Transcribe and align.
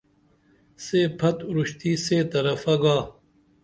سے 0.83 0.99
پھت 1.19 1.37
اُرشتی 1.49 1.91
سے 2.05 2.17
طرفہ 2.31 2.75
گا 2.81 2.97